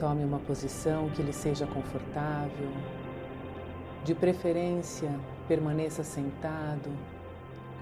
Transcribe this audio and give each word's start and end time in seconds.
Tome 0.00 0.24
uma 0.24 0.38
posição 0.38 1.10
que 1.10 1.22
lhe 1.22 1.32
seja 1.32 1.66
confortável. 1.66 2.70
De 4.02 4.14
preferência, 4.14 5.10
permaneça 5.46 6.02
sentado, 6.02 6.90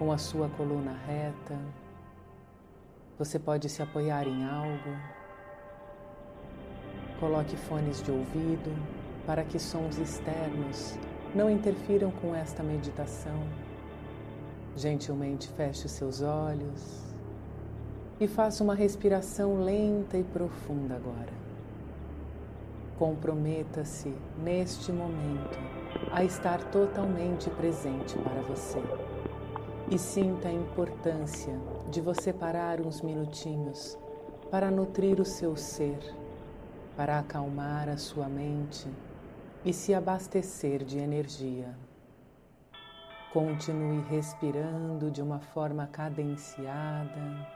com 0.00 0.10
a 0.10 0.18
sua 0.18 0.48
coluna 0.48 0.96
reta. 1.06 1.56
Você 3.16 3.38
pode 3.38 3.68
se 3.68 3.80
apoiar 3.82 4.26
em 4.26 4.44
algo. 4.44 4.96
Coloque 7.20 7.56
fones 7.56 8.02
de 8.02 8.10
ouvido 8.10 8.76
para 9.24 9.44
que 9.44 9.60
sons 9.60 9.96
externos 9.98 10.98
não 11.32 11.48
interfiram 11.48 12.10
com 12.10 12.34
esta 12.34 12.64
meditação. 12.64 13.40
Gentilmente 14.76 15.46
feche 15.50 15.86
os 15.86 15.92
seus 15.92 16.20
olhos 16.20 17.14
e 18.18 18.26
faça 18.26 18.64
uma 18.64 18.74
respiração 18.74 19.62
lenta 19.62 20.18
e 20.18 20.24
profunda 20.24 20.96
agora. 20.96 21.47
Comprometa-se 22.98 24.12
neste 24.42 24.90
momento 24.90 25.56
a 26.10 26.24
estar 26.24 26.62
totalmente 26.64 27.48
presente 27.50 28.18
para 28.18 28.42
você 28.42 28.82
e 29.90 29.96
sinta 29.96 30.48
a 30.48 30.52
importância 30.52 31.54
de 31.90 32.00
você 32.00 32.32
parar 32.32 32.80
uns 32.80 33.00
minutinhos 33.00 33.96
para 34.50 34.70
nutrir 34.70 35.20
o 35.20 35.24
seu 35.24 35.56
ser, 35.56 35.98
para 36.96 37.20
acalmar 37.20 37.88
a 37.88 37.96
sua 37.96 38.28
mente 38.28 38.88
e 39.64 39.72
se 39.72 39.94
abastecer 39.94 40.82
de 40.82 40.98
energia. 40.98 41.74
Continue 43.32 44.00
respirando 44.08 45.10
de 45.10 45.22
uma 45.22 45.38
forma 45.38 45.86
cadenciada. 45.86 47.46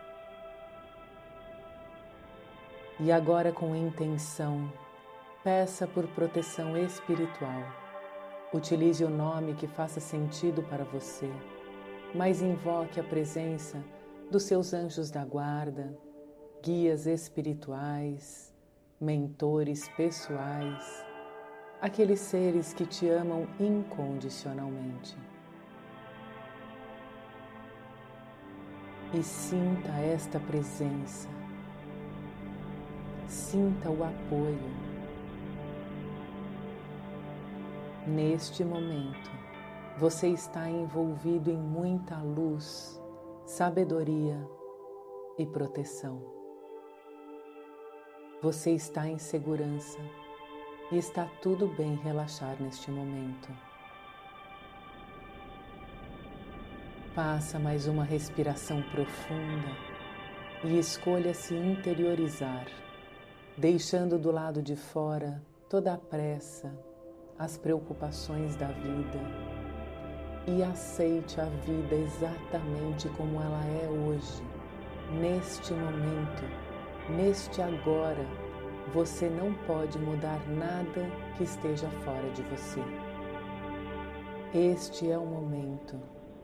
E 3.00 3.10
agora, 3.10 3.50
com 3.50 3.74
intenção, 3.74 4.70
peça 5.42 5.86
por 5.86 6.06
proteção 6.08 6.76
espiritual. 6.76 7.62
Utilize 8.52 9.04
o 9.04 9.10
nome 9.10 9.54
que 9.54 9.66
faça 9.66 10.00
sentido 10.00 10.62
para 10.62 10.84
você, 10.84 11.30
mas 12.14 12.42
invoque 12.42 13.00
a 13.00 13.04
presença 13.04 13.82
dos 14.30 14.44
seus 14.44 14.72
anjos 14.72 15.10
da 15.10 15.24
guarda, 15.24 15.96
guias 16.62 17.06
espirituais, 17.06 18.54
mentores 19.00 19.88
pessoais 19.96 21.12
aqueles 21.82 22.20
seres 22.20 22.72
que 22.72 22.86
te 22.86 23.08
amam 23.08 23.48
incondicionalmente. 23.58 25.16
E 29.12 29.20
sinta 29.20 29.90
esta 29.98 30.38
presença, 30.38 31.28
sinta 33.26 33.90
o 33.90 34.04
apoio. 34.04 34.91
Neste 38.06 38.64
momento, 38.64 39.30
você 39.96 40.26
está 40.26 40.68
envolvido 40.68 41.52
em 41.52 41.56
muita 41.56 42.16
luz, 42.16 43.00
sabedoria 43.46 44.36
e 45.38 45.46
proteção. 45.46 46.20
Você 48.42 48.72
está 48.72 49.06
em 49.06 49.18
segurança 49.18 50.00
e 50.90 50.98
está 50.98 51.26
tudo 51.40 51.68
bem 51.68 51.94
relaxar 51.94 52.60
neste 52.60 52.90
momento. 52.90 53.48
Faça 57.14 57.56
mais 57.56 57.86
uma 57.86 58.02
respiração 58.02 58.82
profunda 58.90 59.76
e 60.64 60.76
escolha 60.76 61.32
se 61.32 61.54
interiorizar, 61.54 62.66
deixando 63.56 64.18
do 64.18 64.32
lado 64.32 64.60
de 64.60 64.74
fora 64.74 65.40
toda 65.68 65.94
a 65.94 65.98
pressa, 65.98 66.76
as 67.42 67.58
preocupações 67.58 68.54
da 68.54 68.68
vida 68.68 69.18
e 70.46 70.62
aceite 70.62 71.40
a 71.40 71.46
vida 71.46 71.92
exatamente 71.92 73.08
como 73.16 73.40
ela 73.40 73.64
é 73.82 73.88
hoje, 73.88 74.40
neste 75.20 75.72
momento, 75.72 76.44
neste 77.10 77.60
agora 77.60 78.24
você 78.94 79.28
não 79.28 79.52
pode 79.66 79.98
mudar 79.98 80.38
nada 80.50 81.10
que 81.36 81.42
esteja 81.42 81.88
fora 82.04 82.30
de 82.30 82.42
você. 82.42 82.80
Este 84.54 85.10
é 85.10 85.18
o 85.18 85.26
momento 85.26 85.98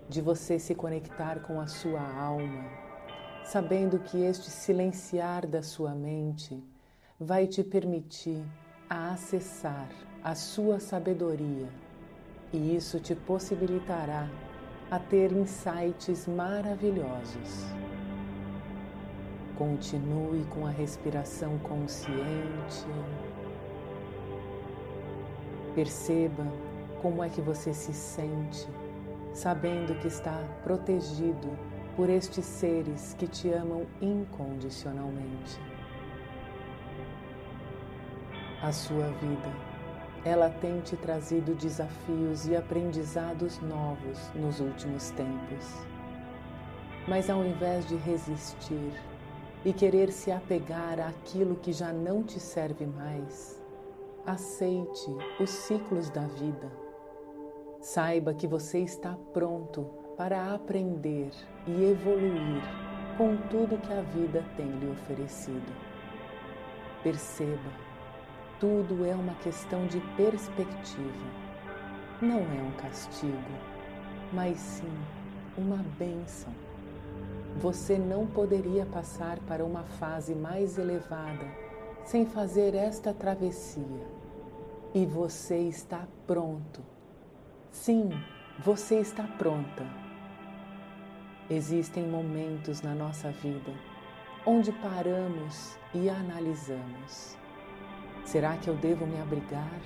de 0.08 0.20
você 0.20 0.58
se 0.58 0.74
conectar 0.74 1.38
com 1.42 1.60
a 1.60 1.68
sua 1.68 2.00
alma, 2.00 2.64
sabendo 3.44 4.00
que 4.00 4.20
este 4.20 4.50
silenciar 4.50 5.46
da 5.46 5.62
sua 5.62 5.94
mente 5.94 6.60
vai 7.20 7.46
te 7.46 7.62
permitir 7.62 8.44
a 8.90 9.12
acessar 9.12 10.07
a 10.22 10.34
sua 10.34 10.80
sabedoria 10.80 11.68
e 12.52 12.74
isso 12.74 12.98
te 12.98 13.14
possibilitará 13.14 14.28
a 14.90 14.98
ter 14.98 15.32
insights 15.32 16.26
maravilhosos. 16.26 17.66
Continue 19.56 20.44
com 20.46 20.66
a 20.66 20.70
respiração 20.70 21.58
consciente. 21.58 22.86
Perceba 25.74 26.46
como 27.02 27.22
é 27.22 27.28
que 27.28 27.40
você 27.40 27.72
se 27.72 27.92
sente, 27.92 28.66
sabendo 29.32 29.94
que 30.00 30.08
está 30.08 30.42
protegido 30.64 31.48
por 31.96 32.08
estes 32.08 32.44
seres 32.44 33.14
que 33.18 33.28
te 33.28 33.50
amam 33.50 33.86
incondicionalmente. 34.00 35.60
A 38.62 38.72
sua 38.72 39.08
vida, 39.20 39.67
ela 40.24 40.50
tem 40.50 40.80
te 40.80 40.96
trazido 40.96 41.54
desafios 41.54 42.46
e 42.46 42.56
aprendizados 42.56 43.60
novos 43.60 44.30
nos 44.34 44.60
últimos 44.60 45.10
tempos. 45.10 45.86
Mas 47.06 47.30
ao 47.30 47.44
invés 47.44 47.86
de 47.86 47.96
resistir, 47.96 48.92
e 49.64 49.72
querer 49.72 50.10
se 50.12 50.30
apegar 50.30 51.00
àquilo 51.00 51.56
que 51.56 51.72
já 51.72 51.92
não 51.92 52.22
te 52.22 52.38
serve 52.38 52.86
mais, 52.86 53.60
aceite 54.24 55.10
os 55.40 55.50
ciclos 55.50 56.10
da 56.10 56.22
vida. 56.22 56.70
Saiba 57.80 58.34
que 58.34 58.46
você 58.46 58.80
está 58.80 59.16
pronto 59.32 59.84
para 60.16 60.54
aprender 60.54 61.30
e 61.66 61.84
evoluir 61.84 62.62
com 63.16 63.36
tudo 63.48 63.78
que 63.78 63.92
a 63.92 64.02
vida 64.02 64.44
tem 64.56 64.66
lhe 64.66 64.90
oferecido. 64.90 65.72
Perceba, 67.02 67.70
tudo 68.60 69.04
é 69.04 69.14
uma 69.14 69.34
questão 69.36 69.86
de 69.86 70.00
perspectiva. 70.16 71.26
Não 72.20 72.40
é 72.40 72.62
um 72.62 72.72
castigo, 72.72 73.34
mas 74.32 74.58
sim 74.58 74.92
uma 75.56 75.84
bênção 75.98 76.52
você 77.56 77.98
não 77.98 78.26
poderia 78.26 78.86
passar 78.86 79.38
para 79.40 79.64
uma 79.64 79.82
fase 79.82 80.34
mais 80.34 80.78
elevada 80.78 81.46
sem 82.04 82.24
fazer 82.24 82.74
esta 82.74 83.12
travessia. 83.12 84.06
E 84.94 85.04
você 85.04 85.58
está 85.58 86.06
pronto. 86.26 86.82
Sim, 87.70 88.10
você 88.58 89.00
está 89.00 89.24
pronta. 89.24 89.84
Existem 91.50 92.06
momentos 92.06 92.80
na 92.82 92.94
nossa 92.94 93.30
vida 93.30 93.72
onde 94.46 94.72
paramos 94.72 95.76
e 95.92 96.08
analisamos. 96.08 97.37
Será 98.28 98.58
que 98.58 98.68
eu 98.68 98.74
devo 98.74 99.06
me 99.06 99.18
abrigar? 99.22 99.80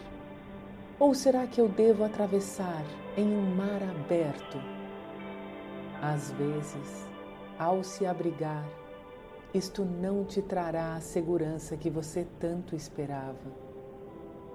Ou 0.99 1.15
será 1.15 1.47
que 1.47 1.61
eu 1.61 1.69
devo 1.69 2.03
atravessar 2.03 2.85
em 3.17 3.25
um 3.25 3.55
mar 3.55 3.81
aberto? 3.85 4.59
Às 6.03 6.33
vezes, 6.33 7.07
ao 7.57 7.85
se 7.85 8.05
abrigar, 8.05 8.69
isto 9.55 9.85
não 9.85 10.25
te 10.25 10.43
trará 10.43 10.97
a 10.97 11.01
segurança 11.01 11.77
que 11.77 11.89
você 11.89 12.27
tanto 12.41 12.75
esperava. 12.75 13.53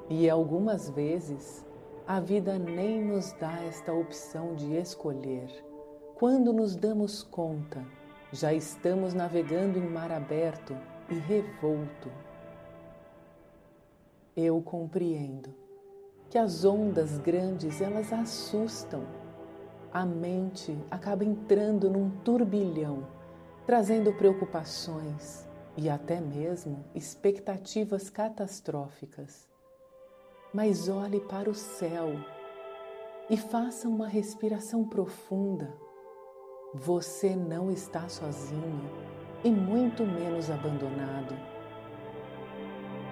E 0.09 0.29
algumas 0.29 0.89
vezes 0.89 1.65
a 2.05 2.19
vida 2.19 2.59
nem 2.59 3.01
nos 3.01 3.31
dá 3.39 3.63
esta 3.63 3.93
opção 3.93 4.53
de 4.53 4.75
escolher. 4.75 5.47
Quando 6.15 6.51
nos 6.51 6.75
damos 6.75 7.23
conta, 7.23 7.85
já 8.33 8.53
estamos 8.53 9.13
navegando 9.13 9.79
em 9.79 9.89
mar 9.89 10.11
aberto 10.11 10.75
e 11.09 11.13
revolto. 11.13 12.26
Eu 14.37 14.61
compreendo 14.61 15.53
que 16.29 16.37
as 16.37 16.63
ondas 16.63 17.17
grandes 17.17 17.81
elas 17.81 18.13
assustam 18.13 19.03
a 19.91 20.05
mente 20.05 20.77
acaba 20.91 21.25
entrando 21.25 21.89
num 21.89 22.11
turbilhão, 22.23 23.07
trazendo 23.65 24.13
preocupações 24.13 25.49
e 25.75 25.89
até 25.89 26.21
mesmo 26.21 26.85
expectativas 26.93 28.07
catastróficas. 28.07 29.47
Mas 30.53 30.87
olhe 30.87 31.19
para 31.21 31.49
o 31.49 31.55
céu 31.55 32.09
e 33.27 33.37
faça 33.37 33.87
uma 33.87 34.07
respiração 34.07 34.83
profunda. 34.83 35.73
Você 36.75 37.35
não 37.35 37.71
está 37.71 38.07
sozinho 38.07 38.91
e 39.43 39.49
muito 39.49 40.03
menos 40.05 40.51
abandonado. 40.51 41.56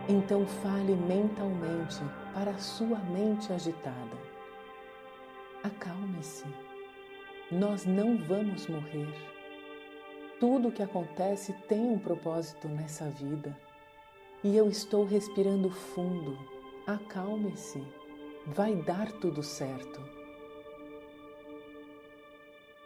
Então 0.07 0.45
fale 0.45 0.95
mentalmente 0.95 1.99
para 2.33 2.51
a 2.51 2.59
sua 2.59 2.99
mente 2.99 3.51
agitada. 3.51 4.17
Acalme-se. 5.63 6.45
Nós 7.51 7.85
não 7.85 8.15
vamos 8.15 8.67
morrer. 8.67 9.11
Tudo 10.39 10.67
o 10.67 10.71
que 10.71 10.83
acontece 10.83 11.53
tem 11.67 11.89
um 11.89 11.97
propósito 11.97 12.67
nessa 12.67 13.09
vida. 13.09 13.57
E 14.43 14.55
eu 14.55 14.69
estou 14.69 15.05
respirando 15.05 15.71
fundo. 15.71 16.37
Acalme-se. 16.85 17.83
Vai 18.45 18.75
dar 18.75 19.11
tudo 19.13 19.41
certo. 19.41 19.99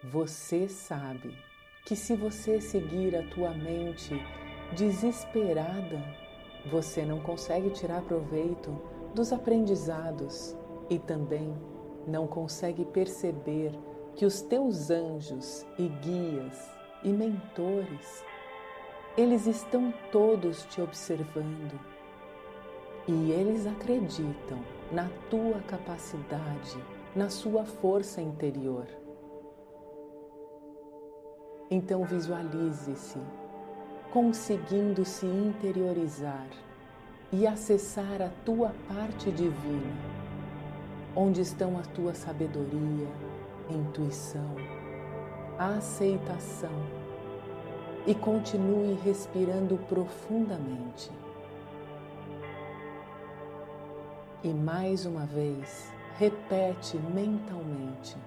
Você 0.05 0.69
sabe 0.69 1.37
que 1.85 1.97
se 1.97 2.15
você 2.15 2.61
seguir 2.61 3.13
a 3.13 3.23
tua 3.23 3.49
mente 3.49 4.13
desesperada, 4.73 6.28
você 6.65 7.05
não 7.05 7.19
consegue 7.19 7.69
tirar 7.69 8.01
proveito 8.01 8.71
dos 9.13 9.31
aprendizados 9.31 10.55
e 10.89 10.99
também 10.99 11.53
não 12.07 12.27
consegue 12.27 12.85
perceber 12.85 13.71
que 14.15 14.25
os 14.25 14.41
teus 14.41 14.89
anjos 14.89 15.65
e 15.77 15.87
guias 15.87 16.69
e 17.03 17.09
mentores, 17.09 18.23
eles 19.17 19.45
estão 19.47 19.93
todos 20.11 20.65
te 20.65 20.81
observando 20.81 21.79
e 23.07 23.31
eles 23.31 23.65
acreditam 23.65 24.59
na 24.91 25.09
tua 25.29 25.61
capacidade, 25.61 26.77
na 27.15 27.29
sua 27.29 27.65
força 27.65 28.21
interior. 28.21 28.87
Então 31.71 32.03
visualize-se 32.03 33.19
conseguindo 34.11 35.05
se 35.05 35.25
interiorizar 35.25 36.47
e 37.31 37.45
acessar 37.45 38.21
a 38.21 38.29
tua 38.43 38.73
parte 38.87 39.31
divina, 39.31 39.93
onde 41.15 41.41
estão 41.41 41.77
a 41.77 41.81
tua 41.81 42.15
sabedoria, 42.15 43.07
intuição, 43.69 44.55
aceitação 45.59 46.73
e 48.07 48.15
continue 48.15 48.95
respirando 49.03 49.77
profundamente. 49.87 51.11
E 54.43 54.49
mais 54.49 55.05
uma 55.05 55.25
vez, 55.27 55.91
repete 56.17 56.97
mentalmente: 56.97 58.17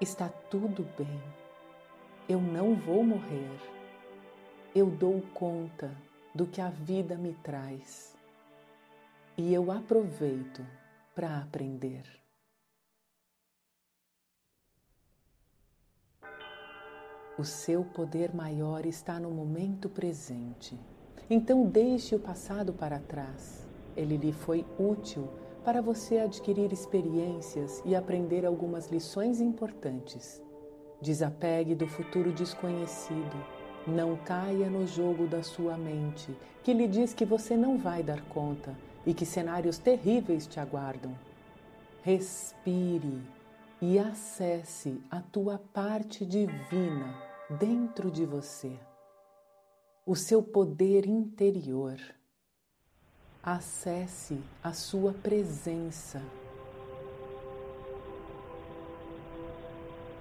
Está 0.00 0.28
tudo 0.50 0.84
bem, 0.98 1.22
eu 2.28 2.40
não 2.40 2.74
vou 2.74 3.04
morrer 3.04 3.74
eu 4.74 4.90
dou 4.90 5.22
conta 5.32 5.96
do 6.34 6.46
que 6.46 6.60
a 6.60 6.68
vida 6.68 7.16
me 7.16 7.32
traz 7.34 8.16
e 9.38 9.54
eu 9.54 9.70
aproveito 9.70 10.66
para 11.14 11.38
aprender. 11.38 12.02
O 17.38 17.44
seu 17.44 17.84
poder 17.84 18.34
maior 18.34 18.84
está 18.84 19.20
no 19.20 19.30
momento 19.30 19.88
presente. 19.88 20.78
Então 21.30 21.66
deixe 21.66 22.16
o 22.16 22.20
passado 22.20 22.72
para 22.72 22.98
trás. 22.98 23.68
Ele 23.96 24.16
lhe 24.16 24.32
foi 24.32 24.66
útil 24.78 25.28
para 25.64 25.80
você 25.80 26.18
adquirir 26.18 26.72
experiências 26.72 27.80
e 27.84 27.94
aprender 27.94 28.44
algumas 28.44 28.88
lições 28.88 29.40
importantes. 29.40 30.42
Desapegue 31.00 31.74
do 31.74 31.86
futuro 31.86 32.32
desconhecido 32.32 33.53
não 33.86 34.16
caia 34.16 34.70
no 34.70 34.86
jogo 34.86 35.26
da 35.26 35.42
sua 35.42 35.76
mente, 35.76 36.34
que 36.62 36.72
lhe 36.72 36.88
diz 36.88 37.12
que 37.12 37.24
você 37.24 37.56
não 37.56 37.76
vai 37.76 38.02
dar 38.02 38.22
conta 38.22 38.74
e 39.06 39.12
que 39.12 39.26
cenários 39.26 39.78
terríveis 39.78 40.46
te 40.46 40.58
aguardam. 40.58 41.14
Respire 42.02 43.22
e 43.80 43.98
acesse 43.98 45.00
a 45.10 45.20
tua 45.20 45.58
parte 45.72 46.24
divina 46.24 47.14
dentro 47.58 48.10
de 48.10 48.24
você, 48.24 48.72
o 50.06 50.16
seu 50.16 50.42
poder 50.42 51.06
interior. 51.06 51.98
Acesse 53.42 54.40
a 54.62 54.72
sua 54.72 55.12
presença. 55.12 56.22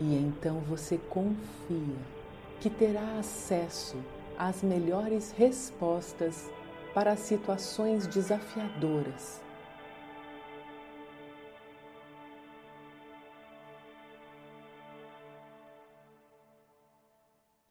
E 0.01 0.15
então 0.15 0.59
você 0.59 0.97
confia 0.97 2.22
que 2.59 2.69
terá 2.69 3.19
acesso 3.19 3.97
às 4.37 4.61
melhores 4.63 5.31
respostas 5.31 6.49
para 6.93 7.15
situações 7.15 8.07
desafiadoras. 8.07 9.41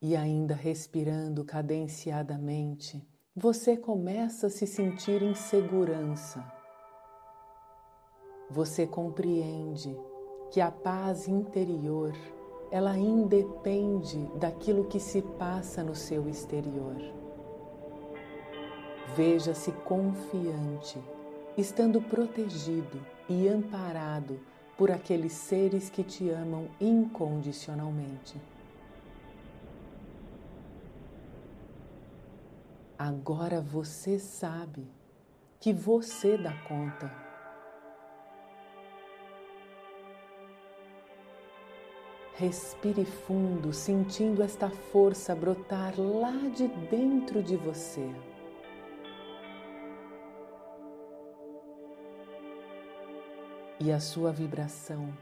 E 0.01 0.17
ainda 0.17 0.55
respirando 0.55 1.45
cadenciadamente, 1.45 3.07
você 3.35 3.77
começa 3.77 4.49
a 4.49 4.51
se 4.51 4.67
sentir 4.67 5.23
em 5.23 5.35
segurança. 5.35 6.45
Você 8.51 8.87
compreende 8.87 9.97
que 10.51 10.61
a 10.61 10.71
paz 10.71 11.29
interior 11.29 12.13
ela 12.73 12.97
independe 12.97 14.19
daquilo 14.37 14.87
que 14.87 14.99
se 14.99 15.21
passa 15.21 15.85
no 15.85 15.95
seu 15.95 16.27
exterior. 16.27 16.97
Veja-se 19.15 19.71
confiante, 19.85 20.99
estando 21.55 22.01
protegido 22.01 23.05
e 23.29 23.47
amparado 23.47 24.41
por 24.75 24.91
aqueles 24.91 25.35
seres 25.35 25.91
que 25.91 26.03
te 26.03 26.31
amam 26.31 26.67
incondicionalmente. 26.81 28.41
Agora 32.99 33.61
você 33.61 34.19
sabe 34.19 34.89
que 35.61 35.75
você 35.75 36.39
dá 36.39 36.55
conta 36.63 37.32
Respire 42.43 43.05
fundo, 43.05 43.73
sentindo 43.73 44.43
esta 44.43 44.69
força 44.69 45.33
brotar 45.33 45.95
lá 45.97 46.33
de 46.53 46.67
dentro 46.91 47.41
de 47.41 47.57
você. 47.57 48.11
E 53.79 53.93
a 53.93 54.01
sua 54.01 54.33
vibração, 54.33 55.17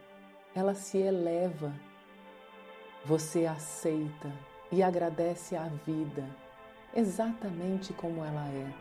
ela 0.55 0.75
se 0.75 0.97
eleva. 0.97 1.75
Você 3.05 3.45
aceita 3.45 4.33
e 4.73 4.83
agradece 4.83 5.55
a 5.55 5.69
vida 5.87 6.25
exatamente 6.97 7.93
como 7.93 8.25
ela 8.25 8.49
é. 8.49 8.73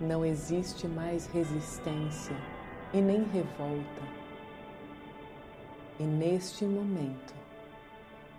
Não 0.00 0.24
existe 0.24 0.88
mais 0.88 1.26
resistência 1.26 2.34
e 2.92 3.00
nem 3.00 3.22
revolta 3.22 4.19
e 6.00 6.02
neste 6.02 6.64
momento, 6.64 7.34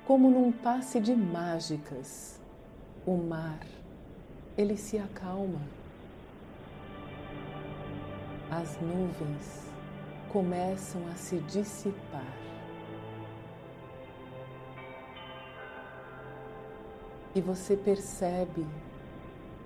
como 0.04 0.32
num 0.32 0.52
passe 0.52 1.00
de 1.00 1.16
mágicas, 1.16 2.42
o 3.06 3.16
mar, 3.16 3.60
ele 4.58 4.76
se 4.76 4.98
acalma. 4.98 5.62
As 8.50 8.82
nuvens 8.82 9.72
começam 10.34 11.08
a 11.08 11.16
se 11.16 11.38
dissipar. 11.42 12.36
E 17.36 17.42
você 17.42 17.78
percebe 17.78 18.66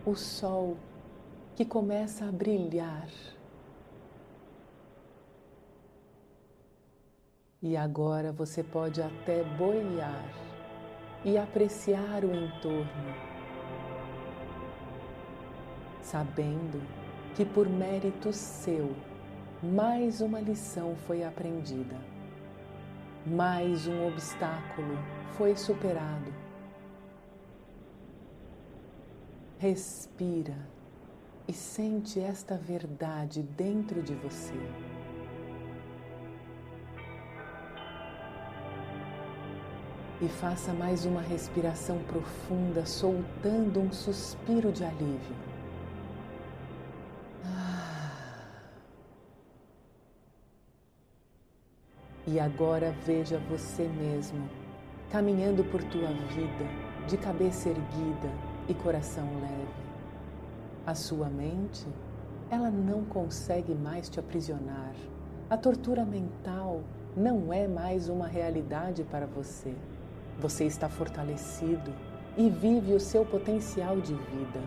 o 0.05 0.15
sol 0.15 0.75
que 1.55 1.63
começa 1.63 2.25
a 2.25 2.31
brilhar 2.31 3.07
E 7.67 7.75
agora 7.75 8.31
você 8.31 8.61
pode 8.61 9.01
até 9.01 9.43
boiar 9.57 10.23
e 11.23 11.35
apreciar 11.35 12.23
o 12.23 12.31
entorno, 12.31 13.15
sabendo 15.99 16.79
que 17.33 17.43
por 17.43 17.67
mérito 17.67 18.31
seu, 18.31 18.95
mais 19.63 20.21
uma 20.21 20.39
lição 20.39 20.95
foi 21.07 21.23
aprendida, 21.23 21.97
mais 23.25 23.87
um 23.87 24.09
obstáculo 24.09 24.99
foi 25.31 25.55
superado. 25.55 26.31
Respira 29.57 30.69
e 31.47 31.51
sente 31.51 32.19
esta 32.19 32.55
verdade 32.55 33.41
dentro 33.41 34.03
de 34.03 34.13
você. 34.13 34.53
E 40.21 40.27
faça 40.29 40.71
mais 40.71 41.05
uma 41.05 41.21
respiração 41.21 41.99
profunda, 42.03 42.85
soltando 42.85 43.81
um 43.81 43.91
suspiro 43.91 44.71
de 44.71 44.83
alívio. 44.83 45.35
E 52.27 52.39
agora 52.39 52.91
veja 53.05 53.37
você 53.49 53.87
mesmo 53.87 54.49
caminhando 55.11 55.63
por 55.63 55.83
tua 55.83 56.07
vida 56.07 56.65
de 57.07 57.17
cabeça 57.17 57.69
erguida 57.69 58.29
e 58.67 58.73
coração 58.73 59.25
leve. 59.39 59.85
A 60.85 60.95
sua 60.95 61.29
mente, 61.29 61.85
ela 62.49 62.71
não 62.71 63.05
consegue 63.05 63.75
mais 63.75 64.09
te 64.09 64.19
aprisionar. 64.19 64.93
A 65.49 65.55
tortura 65.55 66.03
mental 66.03 66.81
não 67.15 67.53
é 67.53 67.67
mais 67.67 68.09
uma 68.09 68.27
realidade 68.27 69.03
para 69.03 69.25
você. 69.25 69.75
Você 70.39 70.65
está 70.65 70.89
fortalecido 70.89 71.93
e 72.37 72.49
vive 72.49 72.93
o 72.93 72.99
seu 72.99 73.25
potencial 73.25 73.99
de 74.01 74.13
vida. 74.13 74.61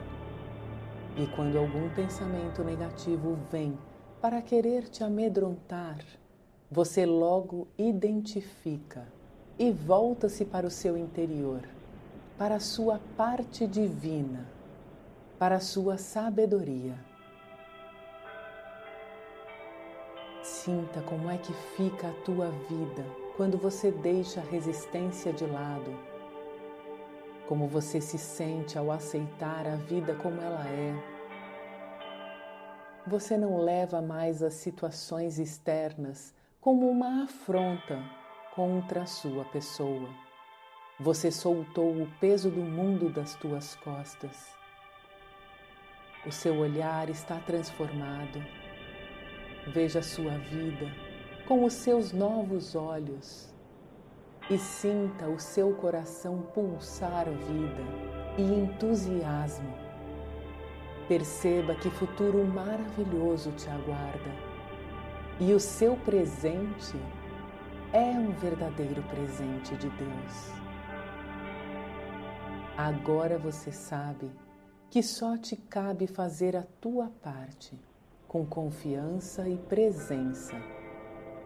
E 1.17 1.27
quando 1.37 1.59
algum 1.59 1.91
pensamento 1.91 2.65
negativo 2.65 3.39
vem 3.51 3.79
para 4.21 4.41
querer 4.41 4.89
te 4.89 5.05
amedrontar, 5.05 5.99
você 6.71 7.05
logo 7.05 7.69
identifica 7.77 9.07
e 9.59 9.71
volta-se 9.71 10.45
para 10.45 10.67
o 10.67 10.71
seu 10.71 10.97
interior, 10.97 11.63
para 12.39 12.57
a 12.57 12.61
sua 12.61 13.01
parte 13.17 13.67
divina, 13.67 14.47
para 15.39 15.57
a 15.57 15.61
sua 15.61 15.99
sabedoria. 15.99 16.95
Sinta 20.43 21.03
como 21.03 21.31
é 21.31 21.37
que 21.37 21.53
fica 21.77 22.09
a 22.09 22.25
tua 22.25 22.51
vida 22.69 23.28
quando 23.39 23.57
você 23.57 23.93
deixa 23.93 24.41
a 24.41 24.43
resistência 24.43 25.33
de 25.33 25.47
lado. 25.47 25.97
Como 27.47 27.69
você 27.69 28.01
se 28.01 28.19
sente 28.19 28.77
ao 28.77 28.91
aceitar 28.91 29.65
a 29.65 29.77
vida 29.77 30.13
como 30.17 30.41
ela 30.41 30.69
é. 30.69 30.93
Você 33.07 33.37
não 33.37 33.63
leva 33.63 34.03
mais 34.03 34.43
as 34.43 34.55
situações 34.55 35.39
externas 35.39 36.35
como 36.61 36.91
uma 36.91 37.23
afronta 37.23 38.03
contra 38.57 39.03
a 39.03 39.07
sua 39.07 39.45
pessoa. 39.45 40.09
Você 40.99 41.31
soltou 41.31 41.93
o 41.93 42.11
peso 42.19 42.51
do 42.51 42.61
mundo 42.61 43.09
das 43.09 43.37
tuas 43.37 43.77
costas. 43.77 44.49
O 46.27 46.33
seu 46.33 46.59
olhar 46.59 47.09
está 47.09 47.39
transformado. 47.39 48.45
Veja 49.69 50.01
a 50.01 50.03
sua 50.03 50.37
vida 50.39 51.08
com 51.49 51.65
os 51.65 51.73
seus 51.73 52.13
novos 52.13 52.75
olhos 52.75 53.49
e 54.51 54.59
sinta 54.59 55.27
o 55.31 55.41
seu 55.41 55.73
coração 55.73 56.43
pulsar 56.53 57.25
vida 57.25 57.83
e 58.37 58.43
entusiasmo. 58.43 59.73
Perceba 61.09 61.75
que 61.75 61.89
futuro 61.89 62.45
maravilhoso 62.45 63.51
te 63.53 63.67
aguarda 63.71 64.31
e 65.41 65.55
o 65.55 65.59
seu 65.59 65.97
presente 65.97 67.01
é 67.95 68.11
um 68.11 68.33
verdadeiro 68.33 69.03
presente 69.05 69.75
de 69.77 69.89
Deus. 69.89 70.53
Agora 72.77 73.39
você 73.39 73.73
sabe 73.73 74.31
que 74.91 75.03
só 75.03 75.39
te 75.39 75.57
cabe 75.57 76.07
fazer 76.07 76.55
a 76.55 76.65
tua 76.79 77.09
parte 77.23 77.75
com 78.29 78.45
confiança 78.45 79.49
e 79.49 79.57
presença. 79.57 80.55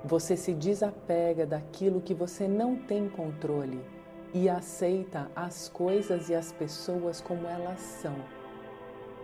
Você 0.04 0.36
se 0.36 0.52
desapega 0.52 1.46
daquilo 1.46 2.00
que 2.00 2.12
você 2.12 2.48
não 2.48 2.74
tem 2.74 3.08
controle 3.08 3.80
e 4.34 4.48
aceita 4.48 5.30
as 5.36 5.68
coisas 5.68 6.28
e 6.28 6.34
as 6.34 6.50
pessoas 6.50 7.20
como 7.20 7.46
elas 7.46 7.78
são. 7.78 8.16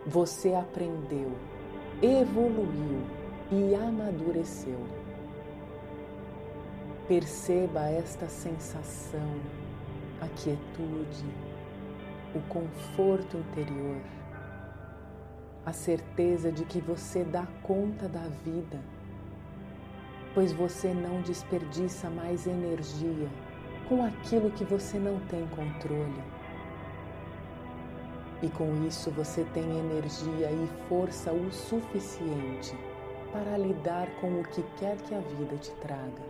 Você 0.06 0.54
aprendeu, 0.54 1.32
evoluiu 2.00 3.02
e 3.50 3.74
amadureceu. 3.74 4.78
Perceba 7.08 7.88
esta 7.88 8.28
sensação, 8.28 9.40
a 10.20 10.28
quietude, 10.28 11.26
o 12.34 12.40
conforto 12.48 13.36
interior, 13.36 14.00
a 15.66 15.72
certeza 15.72 16.52
de 16.52 16.64
que 16.64 16.80
você 16.80 17.24
dá 17.24 17.48
conta 17.62 18.08
da 18.08 18.28
vida, 18.44 18.78
pois 20.34 20.52
você 20.52 20.92
não 20.92 21.20
desperdiça 21.22 22.08
mais 22.10 22.46
energia 22.46 23.28
com 23.88 24.04
aquilo 24.04 24.50
que 24.50 24.64
você 24.64 24.98
não 24.98 25.18
tem 25.26 25.46
controle. 25.48 26.22
E 28.42 28.48
com 28.50 28.86
isso 28.86 29.10
você 29.10 29.44
tem 29.52 29.64
energia 29.78 30.50
e 30.50 30.88
força 30.88 31.32
o 31.32 31.50
suficiente 31.50 32.76
para 33.32 33.58
lidar 33.58 34.08
com 34.20 34.40
o 34.40 34.44
que 34.44 34.62
quer 34.78 34.96
que 34.98 35.14
a 35.14 35.20
vida 35.20 35.56
te 35.56 35.70
traga. 35.76 36.22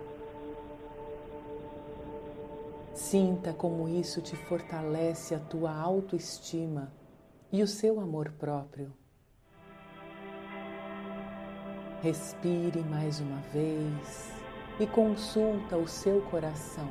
Sinta 2.95 3.52
como 3.52 3.88
isso 3.88 4.21
te 4.21 4.35
fortalece 4.35 5.35
a 5.35 5.38
tua 5.38 5.73
autoestima 5.73 6.93
e 7.52 7.62
o 7.62 7.67
seu 7.67 8.00
amor 8.00 8.33
próprio. 8.33 8.93
Respire 12.02 12.81
mais 12.83 13.21
uma 13.21 13.40
vez 13.52 14.33
e 14.78 14.87
consulta 14.87 15.76
o 15.76 15.87
seu 15.87 16.21
coração. 16.31 16.88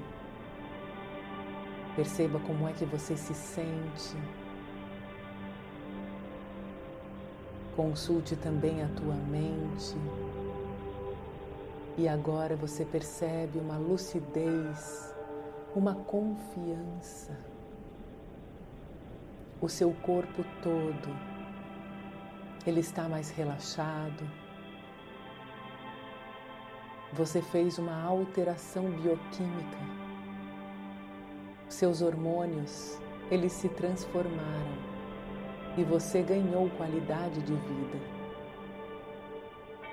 Perceba 1.96 2.40
como 2.40 2.68
é 2.68 2.74
que 2.74 2.86
você 2.86 3.16
se 3.16 3.34
sente 3.34 4.18
Consulte 7.78 8.36
também 8.36 8.82
a 8.82 8.88
tua 8.88 9.14
mente. 9.14 9.96
E 11.96 12.08
agora 12.08 12.56
você 12.56 12.84
percebe 12.84 13.60
uma 13.60 13.78
lucidez, 13.78 15.14
uma 15.76 15.94
confiança. 15.94 17.38
O 19.62 19.70
seu 19.70 19.94
corpo 20.02 20.44
todo, 20.64 21.16
ele 22.66 22.80
está 22.80 23.08
mais 23.08 23.30
relaxado. 23.30 24.28
Você 27.14 27.42
fez 27.42 27.78
uma 27.78 28.04
alteração 28.04 28.84
bioquímica. 28.92 29.78
Seus 31.70 32.02
hormônios, 32.02 33.00
eles 33.32 33.54
se 33.54 33.70
transformaram 33.70 34.78
e 35.78 35.84
você 35.86 36.22
ganhou 36.22 36.70
qualidade 36.72 37.42
de 37.42 37.54
vida. 37.54 37.98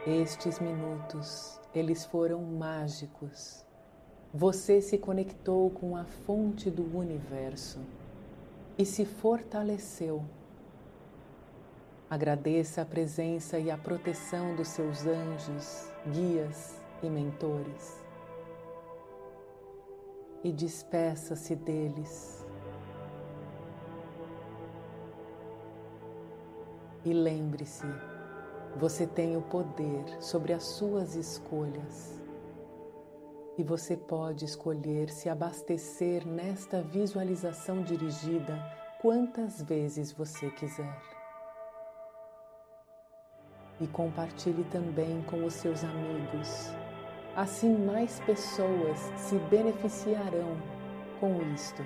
Estes 0.05 0.59
minutos, 0.59 1.61
eles 1.73 2.05
foram 2.05 2.43
mágicos. 2.43 3.65
Você 4.33 4.81
se 4.81 4.99
conectou 4.99 5.71
com 5.71 5.97
a 5.97 6.05
fonte 6.05 6.69
do 6.69 6.99
universo 6.99 7.79
e 8.77 8.85
se 8.85 9.05
fortaleceu. 9.05 10.25
Agradeça 12.11 12.83
a 12.83 12.85
presença 12.85 13.57
e 13.59 13.71
a 13.71 13.79
proteção 13.79 14.57
dos 14.57 14.69
seus 14.69 15.07
anjos, 15.07 15.89
guias 16.13 16.84
e 17.03 17.09
mentores. 17.09 18.05
E 20.43 20.53
despeça-se 20.53 21.57
deles 21.57 22.45
E 27.05 27.13
lembre-se, 27.13 27.87
você 28.77 29.07
tem 29.07 29.37
o 29.37 29.43
poder 29.43 30.05
sobre 30.23 30.55
as 30.55 30.65
suas 30.65 31.15
escolhas. 31.15 32.19
E 33.59 33.63
você 33.63 33.95
pode 33.95 34.47
escolher 34.47 35.11
se 35.11 35.29
abastecer 35.29 36.27
nesta 36.27 36.81
visualização 36.81 37.83
dirigida 37.83 38.59
quantas 39.03 39.61
vezes 39.61 40.13
você 40.13 40.51
quiser. 40.53 40.99
E 43.79 43.87
compartilhe 43.87 44.65
também 44.65 45.23
com 45.25 45.45
os 45.45 45.53
seus 45.53 45.85
amigos. 45.85 46.73
Assim, 47.37 47.77
mais 47.77 48.21
pessoas 48.21 48.97
se 49.17 49.37
beneficiarão 49.51 50.57
com 51.19 51.43
isto. 51.53 51.85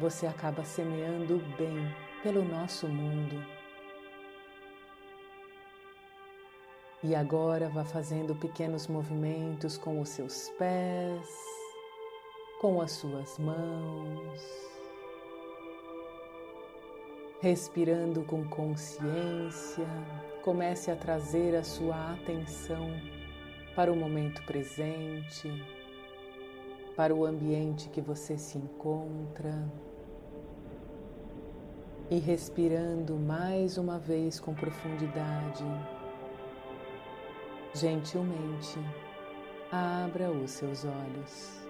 Você 0.00 0.26
acaba 0.26 0.64
semeando 0.64 1.36
o 1.36 1.56
bem 1.56 1.94
pelo 2.24 2.44
nosso 2.44 2.88
mundo. 2.88 3.40
E 7.04 7.14
agora 7.14 7.68
vá 7.68 7.84
fazendo 7.84 8.34
pequenos 8.34 8.88
movimentos 8.88 9.78
com 9.78 10.00
os 10.00 10.08
seus 10.08 10.48
pés, 10.58 11.28
com 12.60 12.80
as 12.80 12.90
suas 12.90 13.38
mãos, 13.38 14.42
respirando 17.40 18.24
com 18.24 18.42
consciência. 18.48 19.86
Comece 20.42 20.90
a 20.90 20.96
trazer 20.96 21.54
a 21.54 21.62
sua 21.62 22.14
atenção 22.14 23.17
para 23.78 23.92
o 23.92 23.96
momento 23.96 24.42
presente, 24.42 25.64
para 26.96 27.14
o 27.14 27.24
ambiente 27.24 27.88
que 27.88 28.00
você 28.00 28.36
se 28.36 28.58
encontra 28.58 29.54
e 32.10 32.18
respirando 32.18 33.14
mais 33.14 33.78
uma 33.78 33.96
vez 33.96 34.40
com 34.40 34.52
profundidade. 34.52 35.64
Gentilmente, 37.72 38.80
abra 39.70 40.28
os 40.28 40.50
seus 40.50 40.84
olhos. 40.84 41.67